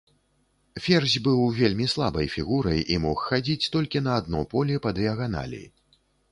[0.85, 5.65] Ферзь быў вельмі слабай фігурай і мог хадзіць толькі на адно поле па дыяганалі.